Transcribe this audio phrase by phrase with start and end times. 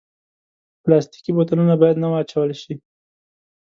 [0.83, 2.73] پلاستيکي بوتلونه باید نه واچول شي.